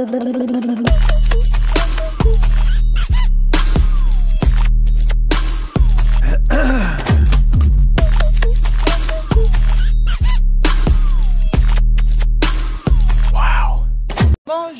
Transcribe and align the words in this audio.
Je 0.00 0.06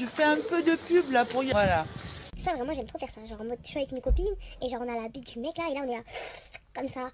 fais 0.07 0.25
un 0.25 0.37
peu 0.37 0.63
de 0.63 0.77
pub 0.77 1.11
là 1.11 1.27
pour 1.27 1.45
y... 1.45 1.51
Voilà. 1.51 1.85
Ça, 2.43 2.55
vraiment, 2.55 2.73
j'aime 2.73 2.87
trop 2.87 2.99
faire 2.99 3.09
ça. 3.15 3.23
Genre 3.27 3.41
en 3.41 3.45
mode, 3.45 3.59
je 3.63 3.69
suis 3.69 3.79
avec 3.79 3.93
mes 3.93 4.01
copines 4.01 4.25
et 4.63 4.69
genre 4.71 4.81
on 4.81 4.89
a 4.89 5.03
la 5.03 5.09
bite 5.09 5.35
du 5.35 5.41
mec 5.41 5.59
là 5.59 5.65
et 5.71 5.75
là 5.75 5.83
on 5.85 5.91
est 5.91 5.97
là, 5.97 6.03
comme 6.75 6.89
ça, 6.89 7.11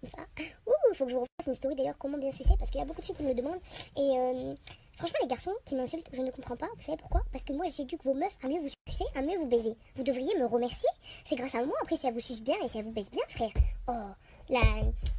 comme 0.00 0.08
ça. 0.08 0.22
Ouh, 0.66 0.94
faut 0.94 1.04
que 1.04 1.10
je 1.10 1.16
vous 1.16 1.20
refasse 1.20 1.48
une 1.48 1.54
story 1.54 1.74
d'ailleurs, 1.74 1.98
comment 1.98 2.16
bien 2.16 2.30
sucer 2.30 2.54
parce 2.58 2.70
qu'il 2.70 2.80
y 2.80 2.82
a 2.82 2.86
beaucoup 2.86 3.00
de 3.02 3.06
filles 3.06 3.14
qui 3.14 3.22
me 3.22 3.28
le 3.28 3.34
demandent. 3.34 3.60
Et 3.96 4.16
euh, 4.16 4.54
franchement, 4.98 5.18
les 5.22 5.28
garçons 5.28 5.54
qui 5.64 5.74
m'insultent, 5.74 6.08
je 6.12 6.20
ne 6.20 6.30
comprends 6.30 6.56
pas. 6.56 6.68
Vous 6.76 6.82
savez 6.82 6.98
pourquoi? 6.98 7.22
Parce 7.32 7.44
que 7.44 7.52
moi 7.52 7.66
j'éduque 7.74 8.04
vos 8.04 8.14
meufs 8.14 8.36
à 8.42 8.48
mieux 8.48 8.60
vous 8.60 8.68
sucer, 8.88 9.04
à 9.14 9.22
mieux 9.22 9.38
vous 9.38 9.46
baiser. 9.46 9.74
Vous 9.96 10.02
devriez 10.02 10.36
me 10.38 10.44
remercier. 10.44 10.88
C'est 11.24 11.36
grâce 11.36 11.54
à 11.54 11.64
moi. 11.64 11.74
Après, 11.82 11.96
si 11.96 12.06
elle 12.06 12.14
vous 12.14 12.20
suce 12.20 12.42
bien 12.42 12.56
et 12.62 12.68
si 12.68 12.78
elle 12.78 12.84
vous 12.84 12.92
baise 12.92 13.10
bien, 13.10 13.22
frère. 13.28 13.52
Oh, 13.88 14.10
la. 14.50 14.60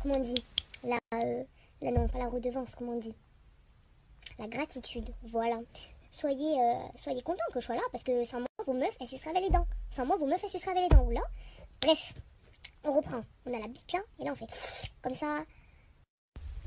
Comment 0.01 0.15
on 0.15 0.19
dit? 0.19 0.43
La. 0.83 0.99
euh, 1.15 1.43
la 1.81 1.91
non, 1.91 2.07
pas 2.07 2.19
la 2.19 2.27
redevance, 2.27 2.75
comment 2.75 2.93
on 2.93 2.99
dit? 2.99 3.15
La 4.37 4.47
gratitude, 4.47 5.09
voilà 5.23 5.59
soyez, 6.11 6.59
euh, 6.59 6.73
soyez 6.97 7.21
contents 7.21 7.43
que 7.53 7.59
je 7.59 7.65
sois 7.65 7.75
là 7.75 7.81
parce 7.91 8.03
que 8.03 8.25
sans 8.25 8.39
moi, 8.39 8.47
vos 8.65 8.73
meufs, 8.73 8.95
elles 8.99 9.07
se 9.07 9.41
les 9.41 9.49
dents. 9.49 9.65
Sans 9.95 10.05
moi, 10.05 10.17
vos 10.17 10.25
meufs, 10.25 10.43
elles 10.43 10.49
se 10.49 10.73
les 10.73 10.87
dents. 10.89 11.05
Oula. 11.05 11.21
Bref, 11.81 12.13
on 12.83 12.93
reprend. 12.93 13.21
On 13.45 13.53
a 13.53 13.59
la 13.59 13.67
bite 13.67 13.91
là, 13.93 13.99
et 14.19 14.25
là, 14.25 14.31
on 14.31 14.35
fait 14.35 14.47
comme 15.01 15.13
ça. 15.13 15.43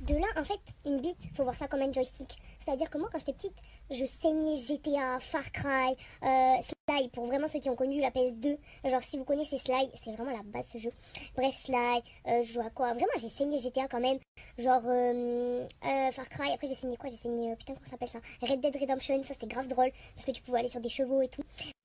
De 0.02 0.16
là, 0.16 0.27
en 0.37 0.42
fait, 0.42 0.59
une 0.84 1.01
bite, 1.01 1.20
faut 1.37 1.45
voir 1.45 1.55
ça 1.55 1.69
comme 1.69 1.80
un 1.80 1.92
joystick. 1.92 2.37
C'est-à-dire 2.59 2.91
que 2.91 2.98
moi, 2.98 3.09
quand 3.12 3.20
j'étais 3.20 3.34
petite, 3.34 3.55
je 3.88 4.05
saignais 4.05 4.56
GTA, 4.56 5.20
Far 5.20 5.52
Cry, 5.52 5.95
euh, 6.25 6.56
Sly, 6.88 7.09
pour 7.11 7.27
vraiment 7.27 7.47
ceux 7.47 7.61
qui 7.61 7.70
ont 7.70 7.77
connu 7.77 8.01
la 8.01 8.11
PS2. 8.11 8.59
Genre, 8.84 9.03
si 9.05 9.17
vous 9.17 9.25
connaissez 9.25 9.59
Sly, 9.59 9.92
c'est 10.03 10.11
vraiment 10.12 10.33
la 10.33 10.42
base 10.42 10.67
ce 10.72 10.78
jeu. 10.78 10.91
Bref, 11.36 11.55
Sly, 11.55 12.03
euh, 12.27 12.42
je 12.42 12.53
joue 12.53 12.61
à 12.62 12.70
quoi? 12.70 12.94
Vraiment, 12.94 13.12
j'ai 13.20 13.28
saigné 13.28 13.61
GTA 13.61 13.86
quand 13.86 14.00
même. 14.00 14.19
Genre, 14.59 14.83
euh, 14.86 15.67
Far 16.11 16.28
Cry, 16.28 16.53
après 16.53 16.66
j'ai 16.66 16.75
saigné 16.75 16.97
quoi? 16.97 17.09
J'ai 17.09 17.19
saigné, 17.19 17.55
putain, 17.55 17.75
comment 17.75 17.87
ça 17.87 17.92
s'appelle 17.92 18.09
ça? 18.09 18.19
Red 18.42 18.61
Dead 18.61 18.77
Redemption, 18.77 19.22
ça 19.22 19.34
c'était 19.34 19.47
grave 19.47 19.69
drôle, 19.69 19.92
parce 20.16 20.27
que 20.27 20.33
tu 20.33 20.42
pouvais 20.42 20.59
aller 20.59 20.69
sur 20.69 20.81
des 20.81 20.89
chevaux 20.89 21.22
et 21.22 21.28
tout. 21.28 21.42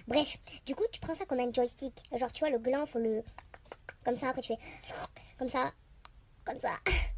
Bref, 0.07 0.39
du 0.65 0.73
coup, 0.73 0.85
tu 0.91 0.99
prends 0.99 1.15
ça 1.15 1.25
comme 1.25 1.39
un 1.39 1.53
joystick. 1.53 1.93
Genre, 2.15 2.33
tu 2.33 2.39
vois, 2.39 2.49
le 2.49 2.57
gland, 2.57 2.87
faut 2.87 2.97
le... 2.97 3.23
Comme 4.03 4.17
ça, 4.17 4.29
après 4.29 4.41
tu 4.41 4.53
fais... 4.53 4.59
Comme 5.37 5.49
ça, 5.49 5.71
comme 6.43 6.59
ça. 6.59 6.71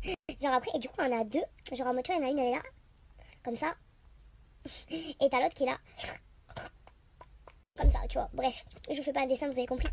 Genre 0.41 0.53
après, 0.53 0.71
et 0.73 0.79
du 0.79 0.87
coup, 0.87 0.95
on 0.99 1.11
en 1.11 1.19
a 1.19 1.23
deux. 1.23 1.43
Genre 1.71 1.87
en 1.87 1.93
mode, 1.93 2.03
tu 2.03 2.13
vois, 2.13 2.21
il 2.21 2.23
y 2.23 2.25
en 2.25 2.29
a 2.29 2.31
une, 2.31 2.39
elle 2.39 2.47
est 2.47 2.55
là. 2.55 2.61
Comme 3.43 3.55
ça. 3.55 3.75
Et 4.89 5.29
t'as 5.29 5.41
l'autre 5.41 5.55
qui 5.55 5.63
est 5.63 5.67
là. 5.67 5.77
Comme 7.77 7.89
ça, 7.89 7.99
tu 8.07 8.17
vois. 8.17 8.29
Bref, 8.33 8.63
je 8.89 8.95
vous 8.95 9.03
fais 9.03 9.13
pas 9.13 9.21
un 9.21 9.27
dessin, 9.27 9.47
vous 9.47 9.53
avez 9.53 9.65
compris. 9.65 9.87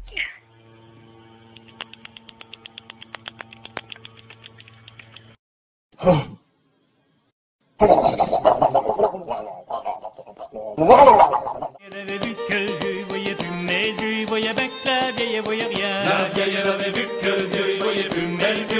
Elle 11.80 12.00
avait 12.00 12.18
vu 12.18 12.34
que 12.48 12.54
le 12.54 12.78
vieux 12.78 13.04
voyait 13.08 13.34
plus, 13.34 13.50
mais 13.50 13.90
le 13.92 13.96
vieux 13.96 14.26
voyait 14.26 14.54
bien 14.54 14.68
que 14.68 14.88
la 14.88 15.10
vieille 15.12 15.40
voyait 15.40 15.66
rien. 15.66 16.02
La 16.04 16.28
vieille 16.28 16.56
elle 16.56 16.68
avait 16.68 16.90
vu 16.90 17.08
que 17.22 17.74
il 17.74 17.82
voyait 17.82 18.08
plus, 18.08 18.26
mais 18.26 18.75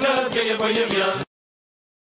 le 0.00 0.28
vieux 0.30 1.22